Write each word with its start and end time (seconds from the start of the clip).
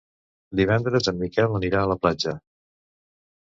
Divendres 0.59 1.09
en 1.11 1.19
Miquel 1.19 1.59
anirà 1.59 1.83
a 1.83 1.91
la 1.93 1.99
platja. 2.07 2.35